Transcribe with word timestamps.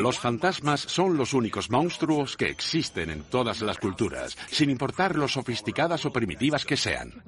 Los 0.00 0.18
fantasmas 0.18 0.80
son 0.80 1.18
los 1.18 1.34
únicos 1.34 1.68
monstruos 1.68 2.34
que 2.34 2.46
existen 2.46 3.10
en 3.10 3.22
todas 3.22 3.60
las 3.60 3.76
culturas, 3.76 4.34
sin 4.50 4.70
importar 4.70 5.14
lo 5.14 5.28
sofisticadas 5.28 6.06
o 6.06 6.10
primitivas 6.10 6.64
que 6.64 6.78
sean. 6.78 7.22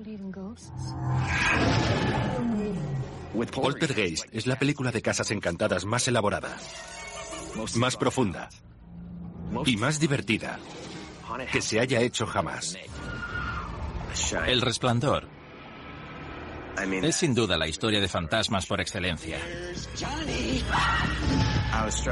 Poltergeist 3.53 4.25
es 4.33 4.47
la 4.47 4.59
película 4.59 4.91
de 4.91 5.03
casas 5.03 5.31
encantadas 5.33 5.85
más 5.85 6.09
elaborada, 6.09 6.57
más 7.77 7.97
profunda 7.99 8.49
y 9.67 9.77
más 9.77 10.01
divertida 10.01 10.59
que 11.53 11.61
se 11.61 11.79
haya 11.79 12.01
hecho 12.01 12.27
jamás. 12.27 12.79
El 14.47 14.63
Resplandor 14.63 15.29
es 17.03 17.17
sin 17.17 17.35
duda 17.35 17.57
la 17.57 17.69
historia 17.69 18.01
de 18.01 18.09
fantasmas 18.09 18.67
por 18.67 18.81
excelencia. 18.81 19.39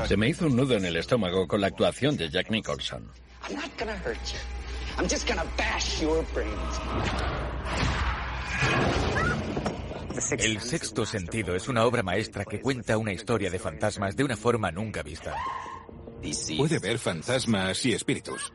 Se 0.07 0.17
me 0.17 0.29
hizo 0.29 0.47
un 0.47 0.57
nudo 0.57 0.75
en 0.75 0.85
el 0.85 0.97
estómago 0.97 1.47
con 1.47 1.61
la 1.61 1.69
actuación 1.69 2.17
de 2.17 2.31
Jack 2.31 2.51
Nicholson. 2.51 3.11
El 10.39 10.61
sexto 10.61 11.07
sentido 11.07 11.55
es 11.55 11.69
una 11.69 11.85
obra 11.85 12.03
maestra 12.03 12.45
que 12.45 12.61
cuenta 12.61 12.99
una 12.99 13.13
historia 13.13 13.51
de 13.51 13.59
fantasmas 13.59 14.17
de 14.17 14.25
una 14.25 14.37
forma 14.37 14.71
nunca 14.71 15.03
vista. 15.03 15.35
Puede 16.57 16.79
ver 16.79 16.99
fantasmas 16.99 17.85
y 17.87 17.93
espíritus. 17.93 18.53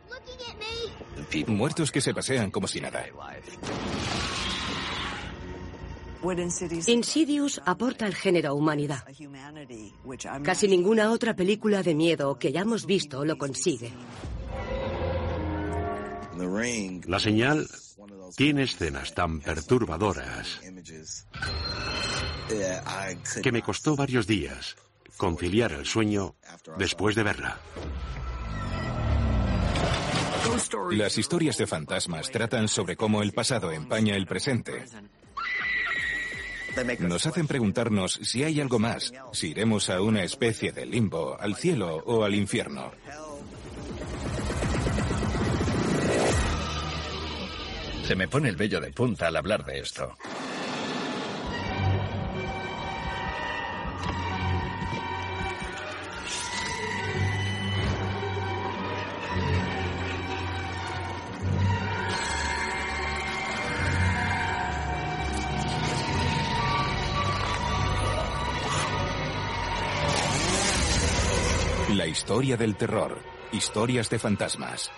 Muertos 1.47 1.91
que 1.91 2.01
se 2.01 2.13
pasean 2.13 2.51
como 2.51 2.67
si 2.67 2.79
nada. 2.81 3.05
Insidious 6.87 7.61
aporta 7.65 8.05
al 8.05 8.15
género 8.15 8.55
humanidad. 8.55 9.03
Casi 10.43 10.67
ninguna 10.67 11.11
otra 11.11 11.35
película 11.35 11.83
de 11.83 11.93
miedo 11.93 12.37
que 12.39 12.47
hayamos 12.49 12.85
visto 12.85 13.23
lo 13.25 13.37
consigue. 13.37 13.91
La 17.07 17.19
señal 17.19 17.67
tiene 18.35 18.63
escenas 18.63 19.13
tan 19.13 19.39
perturbadoras 19.39 20.61
que 23.41 23.51
me 23.51 23.61
costó 23.61 23.95
varios 23.95 24.27
días 24.27 24.75
conciliar 25.17 25.71
el 25.71 25.85
sueño 25.85 26.35
después 26.77 27.15
de 27.15 27.23
verla. 27.23 27.59
Las 30.91 31.17
historias 31.17 31.57
de 31.57 31.67
fantasmas 31.67 32.29
tratan 32.29 32.67
sobre 32.67 32.95
cómo 32.95 33.21
el 33.21 33.33
pasado 33.33 33.71
empaña 33.71 34.15
el 34.15 34.25
presente. 34.25 34.85
Nos 36.99 37.25
hacen 37.25 37.47
preguntarnos 37.47 38.19
si 38.21 38.43
hay 38.43 38.59
algo 38.59 38.79
más, 38.79 39.13
si 39.31 39.51
iremos 39.51 39.89
a 39.89 40.01
una 40.01 40.23
especie 40.23 40.71
de 40.71 40.85
limbo, 40.85 41.37
al 41.39 41.55
cielo 41.55 42.03
o 42.05 42.23
al 42.23 42.35
infierno. 42.35 42.91
Se 48.03 48.15
me 48.15 48.27
pone 48.27 48.49
el 48.49 48.55
vello 48.55 48.79
de 48.81 48.91
punta 48.91 49.27
al 49.27 49.35
hablar 49.37 49.65
de 49.65 49.79
esto. 49.79 50.15
La 72.05 72.11
historia 72.11 72.55
del 72.55 72.75
terror. 72.75 73.17
Historias 73.51 74.11
de 74.11 74.19
fantasmas. 74.19 74.91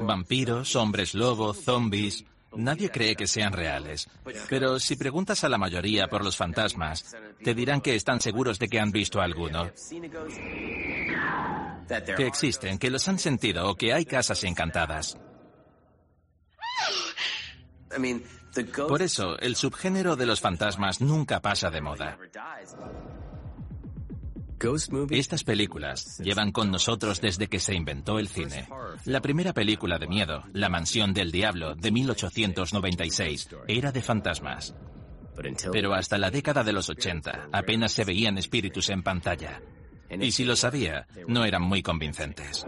Vampiros, 0.00 0.76
hombres 0.76 1.12
lobo, 1.12 1.52
zombies. 1.52 2.24
Nadie 2.56 2.90
cree 2.90 3.14
que 3.14 3.26
sean 3.26 3.52
reales. 3.52 4.08
Pero 4.48 4.80
si 4.80 4.96
preguntas 4.96 5.44
a 5.44 5.50
la 5.50 5.58
mayoría 5.58 6.08
por 6.08 6.24
los 6.24 6.38
fantasmas, 6.38 7.14
te 7.44 7.52
dirán 7.52 7.82
que 7.82 7.94
están 7.94 8.22
seguros 8.22 8.58
de 8.58 8.68
que 8.68 8.80
han 8.80 8.92
visto 8.92 9.20
alguno. 9.20 9.70
Que 12.16 12.26
existen, 12.26 12.78
que 12.78 12.88
los 12.88 13.06
han 13.08 13.18
sentido 13.18 13.68
o 13.68 13.74
que 13.74 13.92
hay 13.92 14.06
casas 14.06 14.42
encantadas. 14.44 15.18
Por 18.88 19.02
eso, 19.02 19.38
el 19.38 19.56
subgénero 19.56 20.16
de 20.16 20.26
los 20.26 20.40
fantasmas 20.40 21.00
nunca 21.00 21.40
pasa 21.40 21.70
de 21.70 21.80
moda. 21.80 22.18
Estas 25.10 25.42
películas 25.42 26.18
llevan 26.18 26.52
con 26.52 26.70
nosotros 26.70 27.20
desde 27.20 27.48
que 27.48 27.58
se 27.58 27.74
inventó 27.74 28.18
el 28.18 28.28
cine. 28.28 28.68
La 29.06 29.20
primera 29.20 29.52
película 29.52 29.98
de 29.98 30.06
miedo, 30.06 30.44
La 30.52 30.68
Mansión 30.68 31.12
del 31.12 31.32
Diablo, 31.32 31.74
de 31.74 31.90
1896, 31.90 33.48
era 33.66 33.90
de 33.90 34.02
fantasmas. 34.02 34.74
Pero 35.72 35.94
hasta 35.94 36.18
la 36.18 36.30
década 36.30 36.62
de 36.62 36.72
los 36.72 36.88
80 36.88 37.48
apenas 37.52 37.92
se 37.92 38.04
veían 38.04 38.38
espíritus 38.38 38.90
en 38.90 39.02
pantalla. 39.02 39.60
Y 40.10 40.30
si 40.30 40.44
lo 40.44 40.54
sabía, 40.54 41.06
no 41.26 41.44
eran 41.44 41.62
muy 41.62 41.82
convincentes. 41.82 42.64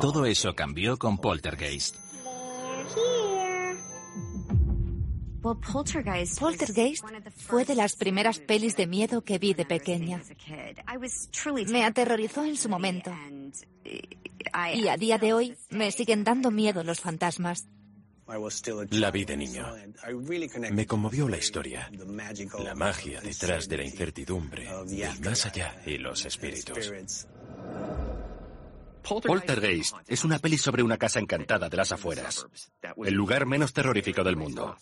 Todo 0.00 0.24
eso 0.24 0.54
cambió 0.54 0.96
con 0.96 1.18
Poltergeist. 1.18 2.05
Poltergeist 5.54 6.40
fue 7.36 7.64
de 7.64 7.74
las 7.74 7.96
primeras 7.96 8.40
pelis 8.40 8.76
de 8.76 8.86
miedo 8.86 9.22
que 9.22 9.38
vi 9.38 9.54
de 9.54 9.64
pequeña. 9.64 10.22
Me 11.68 11.84
aterrorizó 11.84 12.44
en 12.44 12.56
su 12.56 12.68
momento. 12.68 13.12
Y 14.74 14.88
a 14.88 14.96
día 14.96 15.18
de 15.18 15.32
hoy 15.32 15.56
me 15.70 15.90
siguen 15.92 16.24
dando 16.24 16.50
miedo 16.50 16.82
los 16.82 17.00
fantasmas. 17.00 17.66
La 18.90 19.10
vi 19.12 19.24
de 19.24 19.36
niño. 19.36 19.66
Me 20.72 20.86
conmovió 20.86 21.28
la 21.28 21.38
historia, 21.38 21.88
la 21.92 22.74
magia 22.74 23.20
detrás 23.20 23.68
de 23.68 23.76
la 23.76 23.84
incertidumbre, 23.84 24.68
el 24.68 25.20
más 25.20 25.46
allá 25.46 25.80
y 25.86 25.98
los 25.98 26.24
espíritus. 26.24 27.26
Poltergeist 29.08 29.96
es 30.06 30.24
una 30.24 30.38
peli 30.38 30.58
sobre 30.58 30.82
una 30.82 30.96
casa 30.96 31.20
encantada 31.20 31.68
de 31.68 31.76
las 31.76 31.92
afueras, 31.92 32.46
el 33.04 33.14
lugar 33.14 33.46
menos 33.46 33.72
terrorífico 33.72 34.24
del 34.24 34.36
mundo. 34.36 34.76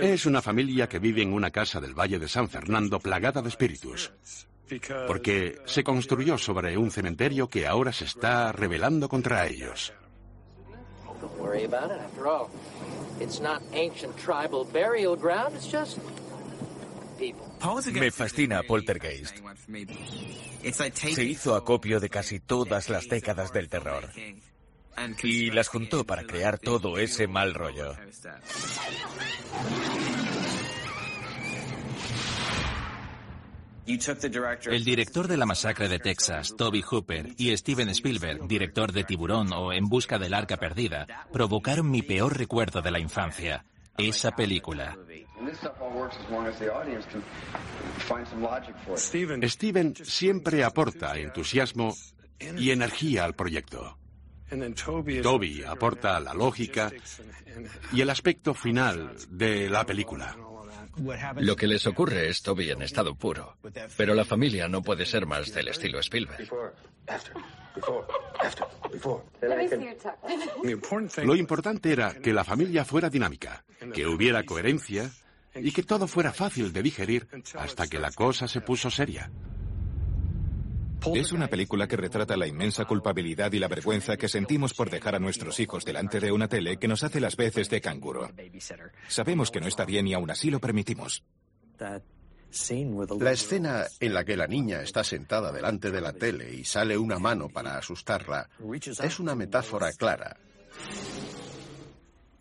Es 0.00 0.26
una 0.26 0.42
familia 0.42 0.88
que 0.88 0.98
vive 0.98 1.22
en 1.22 1.32
una 1.32 1.50
casa 1.50 1.80
del 1.80 1.94
Valle 1.94 2.18
de 2.18 2.28
San 2.28 2.48
Fernando 2.48 2.98
plagada 2.98 3.42
de 3.42 3.48
espíritus. 3.48 4.12
Porque 5.06 5.60
se 5.64 5.84
construyó 5.84 6.36
sobre 6.38 6.76
un 6.76 6.90
cementerio 6.90 7.48
que 7.48 7.66
ahora 7.66 7.92
se 7.92 8.04
está 8.04 8.52
rebelando 8.52 9.08
contra 9.08 9.46
ellos. 9.46 9.92
Me 17.92 18.10
fascina 18.10 18.62
Poltergeist. 18.62 19.38
Se 20.94 21.24
hizo 21.24 21.54
acopio 21.54 22.00
de 22.00 22.08
casi 22.08 22.40
todas 22.40 22.88
las 22.88 23.08
décadas 23.08 23.52
del 23.52 23.68
terror. 23.68 24.10
Y 25.22 25.50
las 25.50 25.68
juntó 25.68 26.04
para 26.04 26.24
crear 26.24 26.58
todo 26.58 26.98
ese 26.98 27.26
mal 27.26 27.54
rollo. 27.54 27.94
El 33.86 34.84
director 34.84 35.28
de 35.28 35.36
la 35.36 35.46
masacre 35.46 35.88
de 35.88 36.00
Texas, 36.00 36.54
Toby 36.56 36.82
Hooper, 36.82 37.34
y 37.36 37.56
Steven 37.56 37.88
Spielberg, 37.90 38.48
director 38.48 38.90
de 38.92 39.04
Tiburón 39.04 39.52
o 39.52 39.72
En 39.72 39.88
busca 39.88 40.18
del 40.18 40.34
arca 40.34 40.56
perdida, 40.56 41.06
provocaron 41.32 41.88
mi 41.88 42.02
peor 42.02 42.36
recuerdo 42.36 42.82
de 42.82 42.90
la 42.90 42.98
infancia. 42.98 43.64
Esa 43.98 44.34
película. 44.34 44.96
Steven 49.42 49.94
siempre 49.96 50.64
aporta 50.64 51.18
entusiasmo 51.18 51.94
y 52.38 52.70
energía 52.70 53.24
al 53.24 53.34
proyecto. 53.34 53.98
Toby 55.22 55.64
aporta 55.64 56.20
la 56.20 56.32
lógica 56.32 56.92
y 57.92 58.00
el 58.00 58.10
aspecto 58.10 58.54
final 58.54 59.16
de 59.28 59.68
la 59.68 59.84
película. 59.84 60.36
Lo 61.38 61.56
que 61.56 61.66
les 61.66 61.86
ocurre 61.86 62.28
es 62.28 62.42
Toby 62.42 62.70
en 62.70 62.82
estado 62.82 63.14
puro, 63.14 63.56
pero 63.96 64.14
la 64.14 64.24
familia 64.24 64.68
no 64.68 64.82
puede 64.82 65.04
ser 65.04 65.26
más 65.26 65.52
del 65.52 65.68
estilo 65.68 65.98
Spielberg. 66.00 66.48
Lo 71.22 71.36
importante 71.36 71.92
era 71.92 72.14
que 72.14 72.32
la 72.32 72.44
familia 72.44 72.84
fuera 72.84 73.10
dinámica, 73.10 73.64
que 73.94 74.06
hubiera 74.06 74.44
coherencia 74.44 75.10
y 75.54 75.72
que 75.72 75.82
todo 75.82 76.06
fuera 76.06 76.32
fácil 76.32 76.72
de 76.72 76.82
digerir 76.82 77.28
hasta 77.58 77.86
que 77.86 77.98
la 77.98 78.10
cosa 78.12 78.48
se 78.48 78.60
puso 78.60 78.90
seria. 78.90 79.30
Es 81.14 81.32
una 81.32 81.48
película 81.48 81.86
que 81.86 81.96
retrata 81.96 82.36
la 82.36 82.46
inmensa 82.46 82.84
culpabilidad 82.84 83.52
y 83.52 83.58
la 83.58 83.68
vergüenza 83.68 84.16
que 84.16 84.28
sentimos 84.28 84.74
por 84.74 84.90
dejar 84.90 85.14
a 85.14 85.18
nuestros 85.18 85.60
hijos 85.60 85.84
delante 85.84 86.20
de 86.20 86.32
una 86.32 86.48
tele 86.48 86.78
que 86.78 86.88
nos 86.88 87.04
hace 87.04 87.20
las 87.20 87.36
veces 87.36 87.68
de 87.70 87.80
canguro. 87.80 88.30
Sabemos 89.08 89.50
que 89.50 89.60
no 89.60 89.68
está 89.68 89.84
bien 89.84 90.06
y 90.06 90.14
aún 90.14 90.30
así 90.30 90.50
lo 90.50 90.60
permitimos. 90.60 91.22
La 91.78 93.32
escena 93.32 93.84
en 94.00 94.14
la 94.14 94.24
que 94.24 94.36
la 94.36 94.46
niña 94.46 94.80
está 94.80 95.04
sentada 95.04 95.52
delante 95.52 95.90
de 95.90 96.00
la 96.00 96.12
tele 96.12 96.54
y 96.54 96.64
sale 96.64 96.96
una 96.96 97.18
mano 97.18 97.48
para 97.48 97.76
asustarla 97.76 98.48
es 99.02 99.20
una 99.20 99.34
metáfora 99.34 99.92
clara 99.92 100.36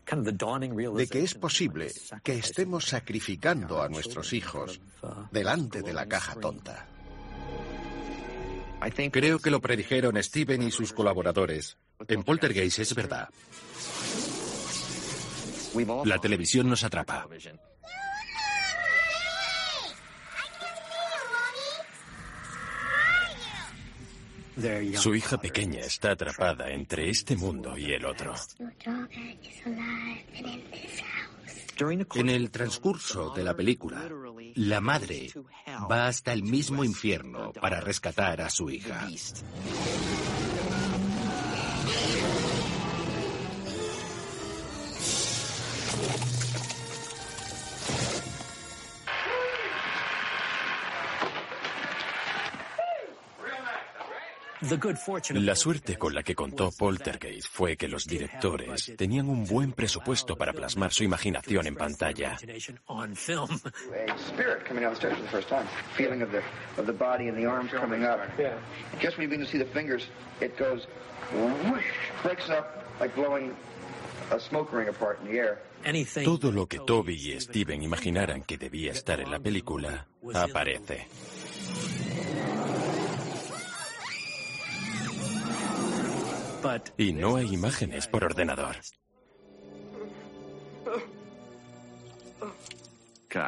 de 0.06 1.08
que 1.10 1.24
es 1.24 1.34
posible 1.34 1.92
que 2.24 2.38
estemos 2.38 2.86
sacrificando 2.86 3.82
a 3.82 3.90
nuestros 3.90 4.34
hijos 4.34 4.80
delante 5.32 5.82
de 5.82 5.94
la 5.94 6.06
caja 6.06 6.36
tonta. 6.36 6.88
Creo 9.12 9.40
que 9.40 9.52
lo 9.52 9.62
predijeron 9.62 10.22
Steven 10.22 10.64
y 10.64 10.72
sus 10.72 10.94
colaboradores. 10.94 11.78
En 12.08 12.24
Poltergeist 12.24 12.80
es 12.80 12.94
verdad. 12.94 13.30
La 16.06 16.18
televisión 16.20 16.70
nos 16.70 16.84
atrapa. 16.84 17.28
Su 24.96 25.14
hija 25.14 25.38
pequeña 25.38 25.82
está 25.82 26.12
atrapada 26.12 26.70
entre 26.72 27.10
este 27.10 27.36
mundo 27.36 27.78
y 27.78 27.92
el 27.92 28.06
otro. 28.06 28.34
En 32.14 32.30
el 32.30 32.52
transcurso 32.52 33.32
de 33.32 33.44
la 33.44 33.54
película, 33.54 34.02
la 34.56 34.82
madre 34.82 35.32
va 35.90 36.08
hasta 36.08 36.34
el 36.34 36.44
mismo 36.44 36.84
infierno 36.84 37.52
para 37.54 37.80
rescatar 37.82 38.42
a 38.42 38.50
su 38.50 38.70
hija. 38.70 39.08
La 55.34 55.56
suerte 55.56 55.98
con 55.98 56.14
la 56.14 56.24
que 56.24 56.34
contó 56.34 56.72
Poltergeist 56.72 57.50
fue 57.52 57.78
que 57.78 57.88
los 57.88 58.06
directores 58.06 58.94
tenían 58.98 59.30
un 59.30 59.46
buen 59.46 59.74
presupuesto 59.74 60.36
para 60.36 60.54
plasmar 60.54 60.92
su 60.92 61.04
imaginación 61.04 61.68
en 61.68 61.76
pantalla. 61.76 62.38
Todo 76.24 76.52
lo 76.52 76.68
que 76.68 76.80
Toby 76.80 77.14
y 77.14 77.40
Steven 77.40 77.84
imaginaran 77.84 78.42
que 78.42 78.58
debía 78.58 78.92
estar 78.92 79.20
en 79.20 79.30
la 79.30 79.40
película 79.40 80.08
aparece. 80.34 81.08
Y 86.98 87.14
no 87.14 87.36
hay 87.36 87.54
imágenes 87.54 88.08
por 88.08 88.24
ordenador. 88.24 88.76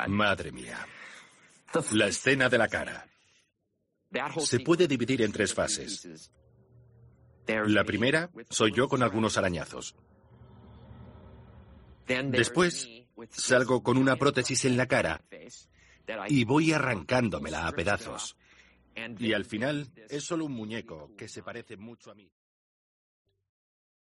Madre 0.08 0.52
mía. 0.52 0.86
La 1.92 2.08
escena 2.08 2.50
de 2.50 2.58
la 2.58 2.68
cara. 2.68 3.08
Se 4.40 4.60
puede 4.60 4.88
dividir 4.88 5.22
en 5.22 5.32
tres 5.32 5.54
fases. 5.54 6.32
La 7.48 7.84
primera 7.84 8.30
soy 8.50 8.74
yo 8.74 8.88
con 8.88 9.04
algunos 9.04 9.38
arañazos. 9.38 9.96
Después 12.08 12.90
salgo 13.32 13.84
con 13.84 13.98
una 13.98 14.16
prótesis 14.16 14.66
en 14.66 14.78
la 14.78 14.88
cara 14.88 15.22
y 16.28 16.44
voy 16.46 16.74
arrancándomela 16.74 17.68
a 17.68 17.72
pedazos. 17.72 18.38
Y 19.20 19.34
al 19.34 19.46
final 19.46 19.92
es 20.10 20.24
solo 20.24 20.46
un 20.46 20.54
muñeco 20.54 21.12
que 21.18 21.28
se 21.28 21.44
parece 21.44 21.78
mucho 21.78 22.12
a 22.12 22.16
mí. 22.16 22.32